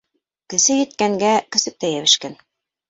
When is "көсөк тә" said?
1.57-1.95